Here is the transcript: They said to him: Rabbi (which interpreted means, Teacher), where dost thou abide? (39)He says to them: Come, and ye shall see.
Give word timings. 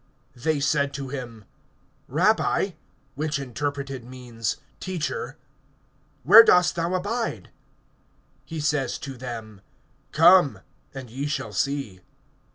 They 0.35 0.59
said 0.59 0.95
to 0.95 1.09
him: 1.09 1.45
Rabbi 2.07 2.71
(which 3.13 3.37
interpreted 3.37 4.03
means, 4.03 4.57
Teacher), 4.79 5.37
where 6.23 6.41
dost 6.41 6.73
thou 6.75 6.95
abide? 6.95 7.51
(39)He 8.49 8.63
says 8.63 8.97
to 8.97 9.15
them: 9.15 9.61
Come, 10.11 10.61
and 10.91 11.11
ye 11.11 11.27
shall 11.27 11.53
see. 11.53 11.99